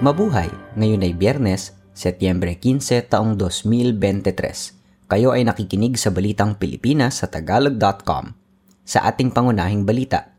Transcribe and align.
Mabuhay! 0.00 0.48
Ngayon 0.80 1.04
ay 1.04 1.12
Biyernes, 1.12 1.76
Setyembre 1.92 2.56
15, 2.56 3.12
taong 3.12 3.36
2023. 3.36 5.04
Kayo 5.04 5.36
ay 5.36 5.44
nakikinig 5.44 6.00
sa 6.00 6.08
Balitang 6.08 6.56
Pilipinas 6.56 7.20
sa 7.20 7.28
Tagalog.com. 7.28 8.32
Sa 8.80 9.04
ating 9.04 9.28
pangunahing 9.28 9.84
balita, 9.84 10.32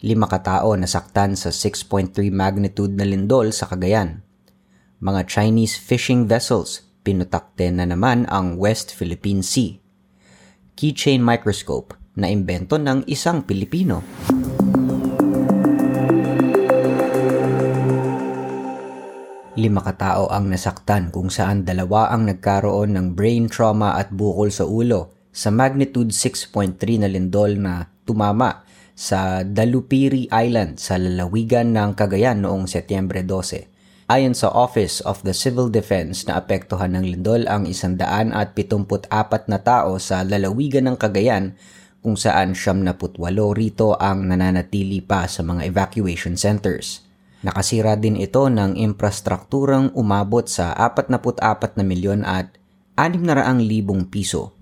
lima 0.00 0.24
katao 0.24 0.72
nasaktan 0.80 1.36
sa 1.36 1.52
6.3 1.52 2.16
magnitude 2.32 2.96
na 2.96 3.04
lindol 3.04 3.52
sa 3.52 3.68
Cagayan. 3.68 4.24
Mga 5.04 5.28
Chinese 5.28 5.76
fishing 5.76 6.24
vessels, 6.24 6.88
pinutakte 7.04 7.68
na 7.68 7.84
naman 7.84 8.24
ang 8.32 8.56
West 8.56 8.96
Philippine 8.96 9.44
Sea. 9.44 9.76
Keychain 10.72 11.20
microscope 11.20 11.92
na 12.16 12.32
imbento 12.32 12.80
ng 12.80 13.04
isang 13.04 13.44
Pilipino. 13.44 14.00
Lima 19.56 19.80
katao 19.80 20.28
ang 20.28 20.52
nasaktan 20.52 21.08
kung 21.08 21.32
saan 21.32 21.64
dalawa 21.64 22.12
ang 22.12 22.28
nagkaroon 22.28 22.92
ng 22.92 23.06
brain 23.16 23.48
trauma 23.48 23.96
at 23.96 24.12
bukol 24.12 24.52
sa 24.52 24.68
ulo 24.68 25.16
sa 25.32 25.48
magnitude 25.48 26.12
6.3 26.12 26.76
na 27.00 27.08
lindol 27.08 27.56
na 27.56 27.88
tumama 28.04 28.68
sa 28.92 29.40
Dalupiri 29.48 30.28
Island 30.28 30.76
sa 30.76 31.00
lalawigan 31.00 31.72
ng 31.72 31.96
Cagayan 31.96 32.44
noong 32.44 32.68
Setyembre 32.68 33.24
12. 33.24 34.12
Ayon 34.12 34.36
sa 34.36 34.52
Office 34.52 35.00
of 35.08 35.24
the 35.24 35.32
Civil 35.32 35.72
Defense 35.72 36.28
na 36.28 36.36
apektuhan 36.36 36.92
ng 36.92 37.16
lindol 37.16 37.48
ang 37.48 37.64
174 37.64 39.08
na 39.48 39.58
tao 39.64 39.96
sa 39.96 40.20
lalawigan 40.20 40.84
ng 40.84 41.00
Cagayan 41.00 41.56
kung 42.04 42.20
saan 42.20 42.52
78 42.52 42.92
rito 43.56 43.96
ang 43.96 44.28
nananatili 44.28 45.00
pa 45.00 45.24
sa 45.24 45.40
mga 45.40 45.64
evacuation 45.64 46.36
centers. 46.36 47.05
Nakasira 47.46 47.94
din 47.94 48.18
ito 48.18 48.50
ng 48.50 48.74
infrastrukturang 48.74 49.94
umabot 49.94 50.42
sa 50.50 50.74
44 50.74 51.78
na 51.78 51.86
milyon 51.86 52.26
at 52.26 52.58
600 52.98 53.62
libong 53.62 54.10
piso. 54.10 54.58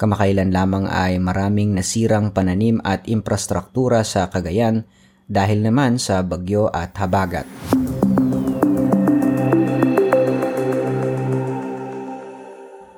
Kamakailan 0.00 0.48
lamang 0.48 0.88
ay 0.88 1.20
maraming 1.20 1.76
nasirang 1.76 2.32
pananim 2.32 2.80
at 2.88 3.04
infrastruktura 3.04 4.00
sa 4.00 4.32
Cagayan 4.32 4.88
dahil 5.28 5.60
naman 5.60 6.00
sa 6.00 6.24
bagyo 6.24 6.72
at 6.72 6.96
habagat. 6.96 7.44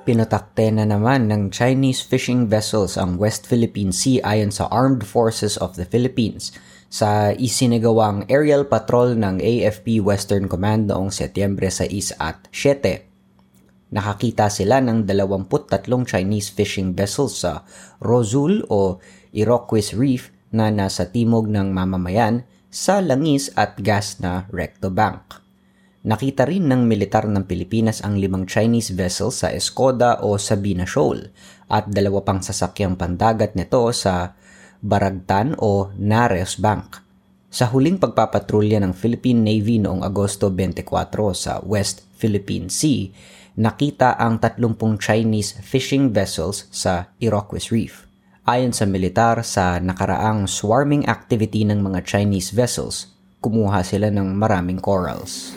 Pinotakte 0.07 0.71
na 0.71 0.87
naman 0.87 1.27
ng 1.27 1.51
Chinese 1.51 1.99
fishing 2.07 2.47
vessels 2.47 2.95
ang 2.95 3.19
West 3.19 3.51
Philippine 3.51 3.91
Sea 3.91 4.23
ayon 4.23 4.55
sa 4.55 4.71
Armed 4.71 5.03
Forces 5.03 5.59
of 5.59 5.75
the 5.75 5.83
Philippines– 5.83 6.55
sa 6.89 7.33
isinagawang 7.35 8.29
aerial 8.31 8.69
patrol 8.69 9.17
ng 9.17 9.41
AFP 9.41 9.99
Western 9.99 10.47
Command 10.47 10.89
noong 10.89 11.11
Setyembre 11.11 11.67
6 11.67 12.15
at 12.21 12.47
7. 12.53 13.91
Nakakita 13.95 14.49
sila 14.51 14.81
ng 14.81 15.05
23 15.05 15.85
Chinese 16.03 16.51
fishing 16.51 16.97
vessels 16.97 17.45
sa 17.45 17.63
Rozul 18.01 18.65
o 18.67 18.99
Iroquois 19.31 19.93
Reef 19.95 20.33
na 20.55 20.71
nasa 20.71 21.07
timog 21.11 21.51
ng 21.51 21.71
mamamayan 21.71 22.47
sa 22.71 22.99
langis 22.99 23.51
at 23.55 23.79
gas 23.79 24.19
na 24.19 24.51
Recto 24.51 24.91
Bank. 24.91 25.45
Nakita 26.05 26.45
rin 26.45 26.69
ng 26.69 26.85
militar 26.85 27.25
ng 27.25 27.49
Pilipinas 27.49 28.05
ang 28.05 28.21
limang 28.21 28.45
Chinese 28.45 28.93
vessels 28.93 29.41
sa 29.41 29.49
Escoda 29.49 30.21
o 30.21 30.37
Sabina 30.37 30.85
Shoal 30.85 31.33
at 31.65 31.89
dalawa 31.89 32.21
pang 32.21 32.45
sasakyang 32.45 32.93
pandagat 32.93 33.57
nito 33.57 33.81
sa 33.89 34.37
Baragtan 34.83 35.55
o 35.59 35.93
Nares 35.95 36.59
Bank. 36.59 36.99
Sa 37.47 37.71
huling 37.71 37.95
pagpapatrolya 37.95 38.83
ng 38.83 38.91
Philippine 38.91 39.39
Navy 39.39 39.79
noong 39.79 40.03
Agosto 40.03 40.51
24 40.51 40.91
sa 41.31 41.63
West 41.63 42.03
Philippine 42.19 42.67
Sea, 42.67 43.07
nakita 43.55 44.19
ang 44.19 44.43
30 44.43 44.75
Chinese 44.99 45.55
fishing 45.63 46.11
vessels 46.11 46.67
sa 46.73 47.15
Iroquois 47.23 47.71
Reef. 47.71 48.03
Ayon 48.43 48.75
sa 48.75 48.83
militar, 48.83 49.41
sa 49.41 49.79
nakaraang 49.79 50.45
swarming 50.45 51.07
activity 51.07 51.63
ng 51.63 51.79
mga 51.79 52.03
Chinese 52.03 52.51
vessels, 52.51 53.15
kumuha 53.39 53.81
sila 53.81 54.11
ng 54.11 54.35
maraming 54.35 54.77
corals. 54.77 55.55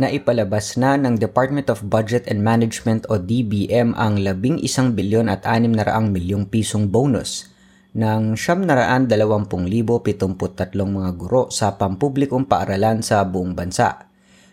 Na 0.00 0.08
ipalabas 0.08 0.80
na 0.80 0.96
ng 0.96 1.20
Department 1.20 1.68
of 1.68 1.84
Budget 1.84 2.24
and 2.32 2.40
Management 2.40 3.04
o 3.12 3.20
DBM 3.20 3.92
ang 4.00 4.16
11 4.16 4.64
bilyon 4.96 5.28
at 5.28 5.44
600 5.44 5.76
milyong 6.08 6.48
pisong 6.48 6.88
bonus 6.88 7.52
ng 7.92 8.32
720,073 8.38 10.72
mga 10.72 11.10
guro 11.20 11.52
sa 11.52 11.76
pampublikong 11.76 12.48
paaralan 12.48 13.04
sa 13.04 13.28
buong 13.28 13.52
bansa. 13.52 14.08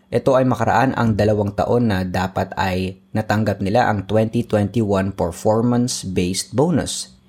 Ito 0.07 0.39
ay 0.39 0.47
makaraan 0.47 0.95
ang 0.95 1.19
dalawang 1.19 1.51
taon 1.55 1.91
na 1.91 2.07
dapat 2.07 2.55
ay 2.55 3.03
natanggap 3.11 3.59
nila 3.59 3.91
ang 3.91 4.07
2021 4.07 5.15
performance-based 5.15 6.55
bonus. 6.55 7.19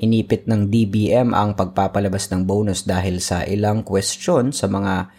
Inipit 0.00 0.46
ng 0.46 0.70
DBM 0.70 1.34
ang 1.34 1.58
pagpapalabas 1.58 2.30
ng 2.30 2.46
bonus 2.46 2.86
dahil 2.86 3.18
sa 3.18 3.42
ilang 3.44 3.82
question 3.82 4.54
sa 4.54 4.70
mga 4.70 5.10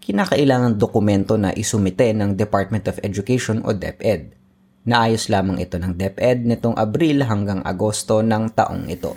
kinakailangan 0.00 0.80
dokumento 0.80 1.36
na 1.36 1.52
isumite 1.52 2.16
ng 2.16 2.32
Department 2.34 2.88
of 2.88 2.96
Education 3.04 3.60
o 3.68 3.76
DepEd. 3.76 4.32
Naayos 4.88 5.28
lamang 5.28 5.60
ito 5.60 5.76
ng 5.76 5.92
DepEd 5.92 6.48
nitong 6.48 6.72
Abril 6.80 7.20
hanggang 7.28 7.60
Agosto 7.68 8.24
ng 8.24 8.48
taong 8.56 8.88
ito. 8.88 9.12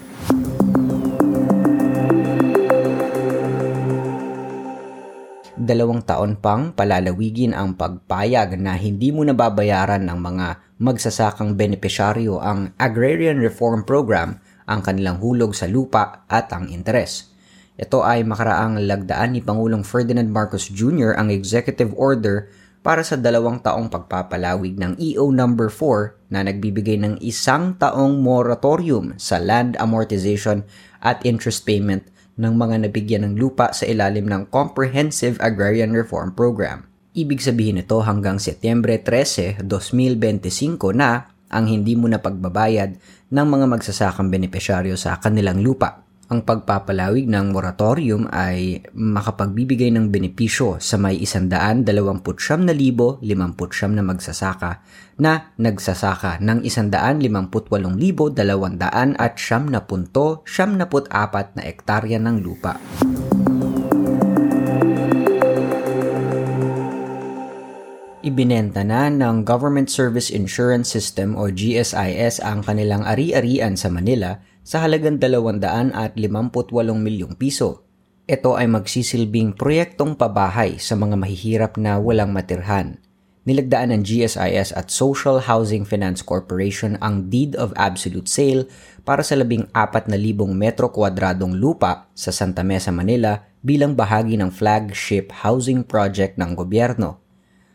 Dalawang 5.64 6.04
taon 6.04 6.36
pang 6.44 6.76
palalawigin 6.76 7.56
ang 7.56 7.80
pagpayag 7.80 8.60
na 8.60 8.76
hindi 8.76 9.16
mo 9.16 9.24
nababayaran 9.24 10.04
ng 10.04 10.20
mga 10.20 10.48
magsasakang 10.84 11.56
benepisyaryo 11.56 12.44
ang 12.44 12.76
Agrarian 12.76 13.40
Reform 13.40 13.88
Program 13.88 14.36
ang 14.68 14.84
kanilang 14.84 15.24
hulog 15.24 15.56
sa 15.56 15.64
lupa 15.72 16.28
at 16.28 16.52
ang 16.52 16.68
interes. 16.68 17.33
Ito 17.74 18.06
ay 18.06 18.22
makaraang 18.22 18.86
lagdaan 18.86 19.34
ni 19.34 19.42
Pangulong 19.42 19.82
Ferdinand 19.82 20.30
Marcos 20.30 20.70
Jr. 20.70 21.18
ang 21.18 21.34
executive 21.34 21.90
order 21.98 22.54
para 22.86 23.02
sa 23.02 23.18
dalawang 23.18 23.64
taong 23.64 23.90
pagpapalawig 23.90 24.78
ng 24.78 25.00
EO 25.00 25.32
number 25.34 25.72
no. 25.72 25.74
4 25.74 26.30
na 26.30 26.46
nagbibigay 26.46 27.00
ng 27.02 27.18
isang 27.24 27.74
taong 27.80 28.20
moratorium 28.20 29.16
sa 29.18 29.40
land 29.40 29.80
amortization 29.80 30.62
at 31.02 31.18
interest 31.26 31.64
payment 31.66 32.06
ng 32.38 32.54
mga 32.54 32.86
nabigyan 32.86 33.24
ng 33.26 33.34
lupa 33.40 33.74
sa 33.74 33.90
ilalim 33.90 34.30
ng 34.30 34.52
Comprehensive 34.54 35.40
Agrarian 35.42 35.96
Reform 35.96 36.36
Program. 36.36 36.86
Ibig 37.14 37.42
sabihin 37.42 37.78
nito 37.82 38.02
hanggang 38.02 38.42
Setyembre 38.42 39.02
13, 39.02 39.66
2025 39.66 40.78
na 40.94 41.30
ang 41.54 41.70
hindi 41.70 41.94
mo 41.94 42.10
na 42.10 42.18
pagbabayad 42.18 42.98
ng 43.30 43.48
mga 43.50 43.66
magsasakang 43.70 44.34
benepisyaryo 44.34 44.98
sa 44.98 45.22
kanilang 45.22 45.62
lupa. 45.62 46.02
Ang 46.32 46.48
pagpapalawig 46.48 47.28
ng 47.28 47.52
moratorium 47.52 48.32
ay 48.32 48.80
makapagbibigay 48.96 49.92
ng 49.92 50.08
benepisyo 50.08 50.80
sa 50.80 50.96
may 50.96 51.20
129,059 51.20 53.20
na 53.92 54.04
magsasaka 54.08 54.80
na 55.20 55.52
nagsasaka 55.60 56.40
ng 56.40 56.64
158,200 56.64 59.20
at 59.20 59.36
70.74 59.36 61.60
na 61.60 61.64
ektarya 61.68 62.16
ng 62.24 62.36
lupa. 62.40 62.80
Ibinenta 68.24 68.88
na 68.88 69.12
ng 69.12 69.44
Government 69.44 69.92
Service 69.92 70.32
Insurance 70.32 70.88
System 70.88 71.36
o 71.36 71.52
GSIS 71.52 72.40
ang 72.40 72.64
kanilang 72.64 73.04
ari-arian 73.04 73.76
sa 73.76 73.92
Manila 73.92 74.40
sa 74.64 74.80
halagang 74.80 75.20
258 75.20 76.16
milyong 76.96 77.36
piso. 77.36 77.84
Ito 78.24 78.56
ay 78.56 78.72
magsisilbing 78.72 79.60
proyektong 79.60 80.16
pabahay 80.16 80.80
sa 80.80 80.96
mga 80.96 81.20
mahihirap 81.20 81.76
na 81.76 82.00
walang 82.00 82.32
matirhan. 82.32 83.04
Nilagdaan 83.44 83.92
ng 83.92 84.08
GSIS 84.08 84.72
at 84.72 84.88
Social 84.88 85.44
Housing 85.44 85.84
Finance 85.84 86.24
Corporation 86.24 86.96
ang 87.04 87.28
Deed 87.28 87.60
of 87.60 87.76
Absolute 87.76 88.32
Sale 88.32 88.72
para 89.04 89.20
sa 89.20 89.36
labing 89.36 89.68
apat 89.76 90.08
na 90.08 90.16
libong 90.16 90.56
metro 90.56 90.88
kwadradong 90.88 91.60
lupa 91.60 92.08
sa 92.16 92.32
Santa 92.32 92.64
Mesa, 92.64 92.96
Manila 92.96 93.44
bilang 93.60 94.00
bahagi 94.00 94.40
ng 94.40 94.48
flagship 94.48 95.36
housing 95.44 95.84
project 95.84 96.40
ng 96.40 96.56
gobyerno. 96.56 97.20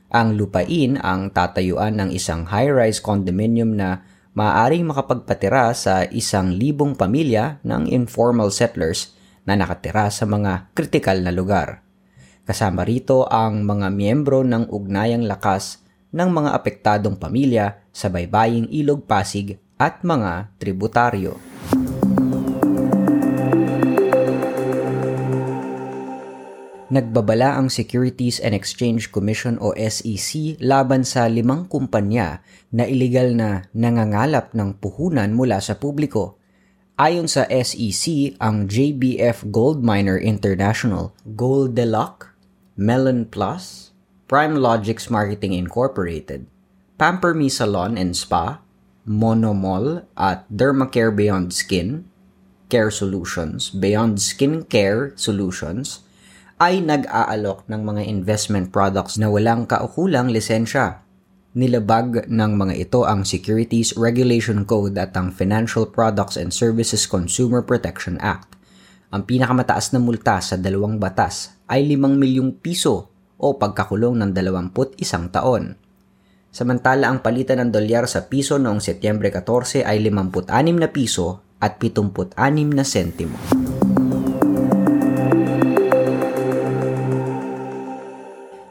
Ang 0.08 0.40
lupain 0.40 0.96
ang 1.04 1.28
tatayuan 1.28 2.00
ng 2.00 2.16
isang 2.16 2.48
high-rise 2.48 3.04
condominium 3.04 3.76
na 3.76 4.08
maaaring 4.38 4.86
makapagpatira 4.86 5.74
sa 5.74 6.06
isang 6.06 6.54
libong 6.54 6.94
pamilya 6.94 7.58
ng 7.66 7.90
informal 7.90 8.54
settlers 8.54 9.18
na 9.42 9.58
nakatira 9.58 10.06
sa 10.14 10.30
mga 10.30 10.70
kritikal 10.78 11.18
na 11.18 11.34
lugar. 11.34 11.82
Kasama 12.46 12.86
rito 12.86 13.26
ang 13.26 13.66
mga 13.66 13.90
miyembro 13.90 14.46
ng 14.46 14.70
ugnayang 14.70 15.26
lakas 15.26 15.82
ng 16.14 16.30
mga 16.30 16.54
apektadong 16.54 17.18
pamilya 17.18 17.82
sa 17.90 18.06
baybaying 18.06 18.70
Ilog 18.70 19.10
Pasig 19.10 19.58
at 19.74 20.06
mga 20.06 20.54
tributaryo. 20.62 21.34
Nagbabala 26.88 27.60
ang 27.60 27.68
Securities 27.68 28.40
and 28.40 28.56
Exchange 28.56 29.12
Commission 29.12 29.60
o 29.60 29.76
SEC 29.76 30.56
laban 30.60 31.04
sa 31.04 31.28
limang 31.28 31.68
kumpanya 31.68 32.40
na 32.72 32.88
ilegal 32.88 33.36
na 33.36 33.68
nangangalap 33.76 34.56
ng 34.56 34.76
puhunan 34.80 35.32
mula 35.36 35.60
sa 35.60 35.76
publiko. 35.76 36.40
Ayon 36.98 37.30
sa 37.30 37.46
SEC, 37.46 38.34
ang 38.42 38.66
JBF 38.66 39.54
Gold 39.54 39.86
Miner 39.86 40.18
International, 40.18 41.14
Gold 41.38 41.78
Deluxe, 41.78 42.34
Melon 42.74 43.22
Plus, 43.22 43.94
Prime 44.26 44.58
Logics 44.58 45.06
Marketing 45.06 45.54
Incorporated, 45.54 46.50
Pamper 46.98 47.38
Me 47.38 47.46
Salon 47.46 47.94
and 47.94 48.18
Spa, 48.18 48.58
Monomol 49.06 50.04
at 50.18 50.44
Dermacare 50.50 51.14
Beyond 51.14 51.54
Skin, 51.54 52.04
Care 52.68 52.90
Solutions, 52.90 53.70
Beyond 53.70 54.20
Skin 54.20 54.66
Care 54.66 55.16
Solutions, 55.16 56.04
ay 56.58 56.82
nag-aalok 56.82 57.70
ng 57.70 57.82
mga 57.86 58.02
investment 58.10 58.74
products 58.74 59.14
na 59.14 59.30
walang 59.30 59.62
kaukulang 59.62 60.26
lisensya. 60.26 61.06
Nilabag 61.54 62.26
ng 62.26 62.52
mga 62.58 62.74
ito 62.74 63.06
ang 63.06 63.22
Securities 63.22 63.94
Regulation 63.94 64.66
Code 64.66 64.98
at 64.98 65.14
ang 65.14 65.30
Financial 65.30 65.86
Products 65.86 66.34
and 66.34 66.50
Services 66.50 67.06
Consumer 67.06 67.62
Protection 67.62 68.18
Act. 68.18 68.58
Ang 69.14 69.24
pinakamataas 69.24 69.94
na 69.94 70.02
multa 70.02 70.42
sa 70.42 70.58
dalawang 70.58 70.98
batas 70.98 71.54
ay 71.70 71.86
5 71.86 72.18
milyong 72.18 72.58
piso 72.58 73.08
o 73.38 73.54
pagkakulong 73.54 74.18
ng 74.18 74.30
21 74.34 75.32
taon. 75.32 75.78
Samantala 76.50 77.06
ang 77.06 77.22
palitan 77.22 77.62
ng 77.62 77.70
dolyar 77.70 78.10
sa 78.10 78.26
piso 78.26 78.58
noong 78.58 78.82
Setyembre 78.82 79.30
14 79.30 79.86
ay 79.86 80.02
56 80.02 80.74
na 80.74 80.90
piso 80.90 81.38
at 81.62 81.78
76 81.78 82.34
na 82.74 82.82
sentimo. 82.82 83.38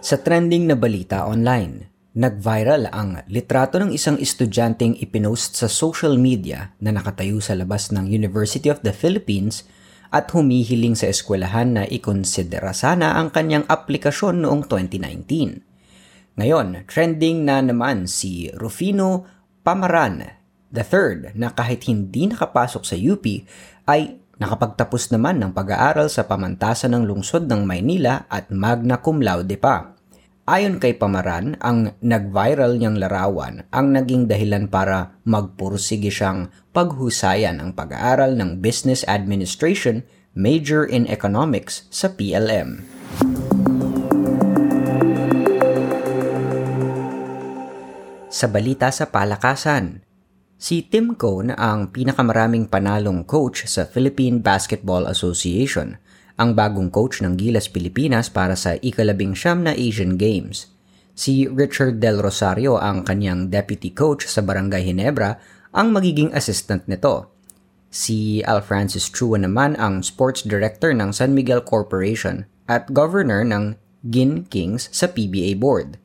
Sa 0.07 0.15
trending 0.15 0.71
na 0.71 0.79
balita 0.79 1.27
online, 1.27 1.91
nag-viral 2.15 2.87
ang 2.95 3.27
litrato 3.27 3.75
ng 3.75 3.91
isang 3.91 4.15
estudyanteng 4.15 4.95
ipinost 5.03 5.59
sa 5.59 5.67
social 5.67 6.15
media 6.15 6.71
na 6.79 6.95
nakatayo 6.95 7.43
sa 7.43 7.59
labas 7.59 7.91
ng 7.91 8.07
University 8.07 8.71
of 8.71 8.79
the 8.87 8.95
Philippines 8.95 9.67
at 10.07 10.31
humihiling 10.31 10.95
sa 10.95 11.11
eskwelahan 11.11 11.75
na 11.75 11.83
ikonsidera 11.83 12.71
sana 12.71 13.19
ang 13.19 13.35
kanyang 13.35 13.67
aplikasyon 13.67 14.47
noong 14.47 14.71
2019. 14.71 16.39
Ngayon, 16.39 16.87
trending 16.87 17.43
na 17.43 17.59
naman 17.59 18.07
si 18.07 18.47
Rufino 18.55 19.27
Pamaran 19.59 20.23
III 20.71 21.35
na 21.35 21.51
kahit 21.51 21.83
hindi 21.91 22.31
nakapasok 22.31 22.83
sa 22.87 22.95
UP 22.95 23.27
ay 23.91 24.23
nakapagtapos 24.39 25.11
naman 25.11 25.43
ng 25.43 25.51
pag-aaral 25.51 26.07
sa 26.07 26.23
pamantasan 26.23 26.95
ng 26.95 27.03
lungsod 27.03 27.43
ng 27.43 27.67
Maynila 27.67 28.23
at 28.31 28.47
magna 28.55 29.03
cum 29.03 29.19
laude 29.19 29.59
pa. 29.59 29.96
Ayon 30.47 30.79
kay 30.79 30.95
Pamaran, 30.95 31.59
ang 31.59 31.91
nag-viral 31.99 32.79
niyang 32.79 32.95
larawan 32.95 33.67
ang 33.67 33.91
naging 33.91 34.31
dahilan 34.31 34.71
para 34.71 35.19
magpursige 35.27 36.07
siyang 36.07 36.47
paghusayan 36.71 37.59
ang 37.59 37.75
pag-aaral 37.75 38.39
ng 38.39 38.63
Business 38.63 39.03
Administration 39.11 40.07
major 40.31 40.87
in 40.87 41.03
Economics 41.11 41.83
sa 41.91 42.15
PLM. 42.15 42.79
Sa 48.31 48.47
balita 48.47 48.87
sa 48.87 49.11
palakasan, 49.11 49.99
si 50.55 50.87
Tim 50.87 51.19
Cone 51.19 51.59
ang 51.59 51.91
pinakamaraming 51.91 52.71
panalong 52.71 53.27
coach 53.27 53.67
sa 53.67 53.83
Philippine 53.83 54.39
Basketball 54.39 55.11
Association– 55.11 55.99
ang 56.37 56.53
bagong 56.53 56.93
coach 56.93 57.25
ng 57.25 57.33
Gilas 57.35 57.65
Pilipinas 57.67 58.29
para 58.29 58.53
sa 58.53 58.77
ikalabing 58.77 59.33
siyam 59.33 59.65
na 59.65 59.73
Asian 59.73 60.15
Games. 60.15 60.69
Si 61.17 61.49
Richard 61.49 61.97
Del 61.97 62.21
Rosario 62.21 62.77
ang 62.77 63.01
kanyang 63.01 63.49
deputy 63.49 63.89
coach 63.89 64.29
sa 64.29 64.45
Barangay 64.45 64.85
Hinebra 64.85 65.41
ang 65.73 65.89
magiging 65.89 66.29
assistant 66.37 66.85
nito. 66.85 67.33
Si 67.89 68.45
Al 68.45 68.61
Francis 68.61 69.09
Chua 69.09 69.41
naman 69.41 69.73
ang 69.81 70.05
sports 70.05 70.45
director 70.45 70.93
ng 70.93 71.09
San 71.09 71.33
Miguel 71.33 71.65
Corporation 71.65 72.45
at 72.69 72.93
governor 72.93 73.41
ng 73.41 73.73
Gin 74.05 74.45
Kings 74.45 74.93
sa 74.93 75.09
PBA 75.09 75.57
board. 75.57 75.97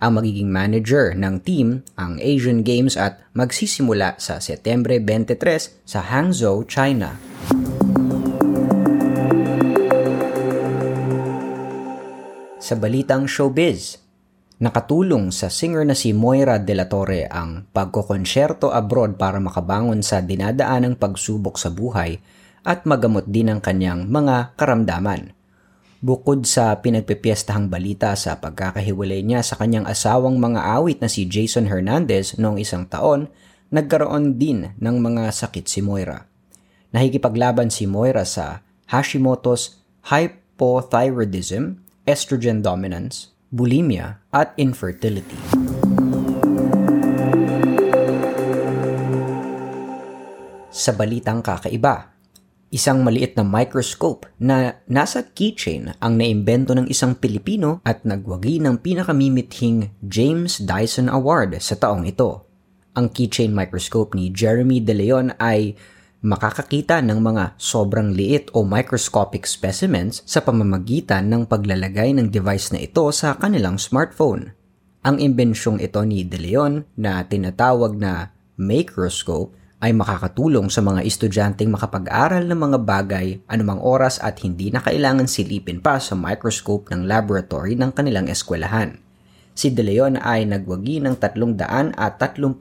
Ang 0.00 0.22
magiging 0.22 0.48
manager 0.48 1.12
ng 1.12 1.42
team 1.44 1.82
ang 1.98 2.16
Asian 2.22 2.62
Games 2.62 2.94
at 2.94 3.20
magsisimula 3.36 4.16
sa 4.22 4.40
Setyembre 4.40 4.96
23 5.02 5.82
sa 5.84 6.00
Hangzhou, 6.00 6.64
China. 6.64 7.18
Sa 12.70 12.78
balitang 12.78 13.26
showbiz. 13.26 13.98
Nakatulong 14.62 15.34
sa 15.34 15.50
singer 15.50 15.82
na 15.82 15.98
si 15.98 16.14
Moira 16.14 16.62
De 16.62 16.70
La 16.70 16.86
Torre 16.86 17.26
ang 17.26 17.66
pagkokonsyerto 17.74 18.70
abroad 18.70 19.18
para 19.18 19.42
makabangon 19.42 20.06
sa 20.06 20.22
dinadaanang 20.22 20.94
pagsubok 20.94 21.58
sa 21.58 21.74
buhay 21.74 22.22
at 22.62 22.86
magamot 22.86 23.26
din 23.26 23.50
ang 23.50 23.58
kanyang 23.58 24.06
mga 24.06 24.54
karamdaman. 24.54 25.34
Bukod 25.98 26.46
sa 26.46 26.78
pinagpipiestahang 26.78 27.66
balita 27.66 28.14
sa 28.14 28.38
pagkakahiwalay 28.38 29.26
niya 29.26 29.42
sa 29.42 29.58
kanyang 29.58 29.90
asawang 29.90 30.38
mga 30.38 30.62
awit 30.78 31.02
na 31.02 31.10
si 31.10 31.26
Jason 31.26 31.66
Hernandez 31.66 32.38
noong 32.38 32.62
isang 32.62 32.86
taon, 32.86 33.26
nagkaroon 33.74 34.38
din 34.38 34.78
ng 34.78 34.96
mga 35.02 35.34
sakit 35.34 35.66
si 35.66 35.82
Moira. 35.82 36.22
Nahikipaglaban 36.94 37.74
si 37.74 37.90
Moira 37.90 38.22
sa 38.22 38.62
Hashimoto's 38.86 39.82
hypothyroidism 40.06 41.89
estrogen 42.08 42.64
dominance, 42.64 43.32
bulimia, 43.52 44.24
at 44.32 44.56
infertility. 44.56 45.36
Sa 50.70 50.96
balitang 50.96 51.44
kakaiba, 51.44 52.16
isang 52.72 53.04
maliit 53.04 53.36
na 53.36 53.44
microscope 53.44 54.24
na 54.40 54.80
nasa 54.88 55.28
keychain 55.28 55.92
ang 56.00 56.16
naimbento 56.16 56.72
ng 56.72 56.88
isang 56.88 57.18
Pilipino 57.18 57.84
at 57.84 58.06
nagwagi 58.06 58.62
ng 58.62 58.80
pinakamimithing 58.80 59.92
James 60.00 60.62
Dyson 60.62 61.10
Award 61.10 61.58
sa 61.60 61.76
taong 61.76 62.08
ito. 62.08 62.48
Ang 62.96 63.12
keychain 63.12 63.52
microscope 63.52 64.16
ni 64.16 64.32
Jeremy 64.32 64.80
De 64.80 64.94
Leon 64.96 65.36
ay 65.36 65.76
makakakita 66.20 67.00
ng 67.00 67.16
mga 67.16 67.56
sobrang 67.56 68.12
liit 68.12 68.52
o 68.52 68.60
microscopic 68.60 69.48
specimens 69.48 70.20
sa 70.28 70.44
pamamagitan 70.44 71.32
ng 71.32 71.48
paglalagay 71.48 72.12
ng 72.12 72.28
device 72.28 72.76
na 72.76 72.84
ito 72.84 73.08
sa 73.08 73.40
kanilang 73.40 73.80
smartphone. 73.80 74.52
Ang 75.00 75.16
imbensyong 75.16 75.80
ito 75.80 76.04
ni 76.04 76.28
De 76.28 76.36
Leon 76.36 76.84
na 77.00 77.24
tinatawag 77.24 77.96
na 77.96 78.36
microscope 78.60 79.56
ay 79.80 79.96
makakatulong 79.96 80.68
sa 80.68 80.84
mga 80.84 81.08
estudyanteng 81.08 81.72
makapag-aral 81.72 82.44
ng 82.44 82.60
mga 82.68 82.78
bagay 82.84 83.26
anumang 83.48 83.80
oras 83.80 84.20
at 84.20 84.44
hindi 84.44 84.68
na 84.68 84.84
kailangan 84.84 85.24
silipin 85.24 85.80
pa 85.80 85.96
sa 85.96 86.12
microscope 86.12 86.92
ng 86.92 87.08
laboratory 87.08 87.80
ng 87.80 87.96
kanilang 87.96 88.28
eskwelahan. 88.28 89.00
Si 89.56 89.72
De 89.72 89.80
Leon 89.80 90.20
ay 90.20 90.44
nagwagi 90.44 91.00
ng 91.00 91.16
300 91.16 91.96
at 91.96 92.20
30,000 92.20 92.60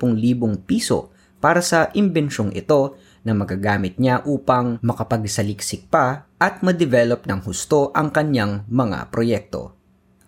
piso 0.64 1.12
para 1.44 1.60
sa 1.60 1.92
imbensyong 1.92 2.56
ito 2.56 2.96
na 3.24 3.36
magagamit 3.36 4.00
niya 4.00 4.24
upang 4.24 4.80
makapagsaliksik 4.80 5.92
pa 5.92 6.30
at 6.40 6.64
ma-develop 6.64 7.28
ng 7.28 7.44
husto 7.44 7.92
ang 7.92 8.14
kanyang 8.14 8.64
mga 8.72 9.12
proyekto. 9.12 9.76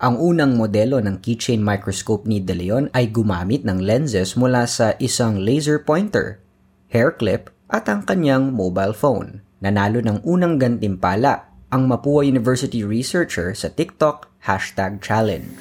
Ang 0.02 0.18
unang 0.18 0.58
modelo 0.58 0.98
ng 0.98 1.22
keychain 1.22 1.62
microscope 1.62 2.26
ni 2.26 2.42
De 2.42 2.58
Leon 2.58 2.90
ay 2.92 3.14
gumamit 3.14 3.62
ng 3.62 3.86
lenses 3.86 4.34
mula 4.34 4.66
sa 4.66 4.98
isang 4.98 5.38
laser 5.38 5.78
pointer, 5.86 6.42
hair 6.90 7.14
clip 7.14 7.54
at 7.70 7.86
ang 7.86 8.02
kanyang 8.02 8.50
mobile 8.50 8.98
phone. 8.98 9.46
Nanalo 9.62 10.02
ng 10.02 10.26
unang 10.26 10.58
gantimpala 10.58 11.54
ang 11.70 11.88
Mapua 11.88 12.26
University 12.28 12.84
researcher 12.84 13.56
sa 13.56 13.70
TikTok 13.70 14.28
hashtag 14.44 15.00
challenge. 15.00 15.56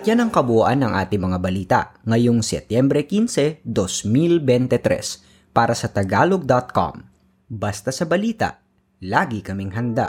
Yan 0.00 0.16
ang 0.16 0.32
kabuuan 0.32 0.80
ng 0.80 0.96
ating 0.96 1.20
mga 1.20 1.38
balita 1.44 1.80
ngayong 2.08 2.40
Setyembre 2.40 3.04
15, 3.04 3.60
2023 3.68 5.52
para 5.52 5.76
sa 5.76 5.92
tagalog.com. 5.92 7.04
Basta 7.52 7.92
sa 7.92 8.08
balita, 8.08 8.64
lagi 9.04 9.44
kaming 9.44 9.76
handa. 9.76 10.08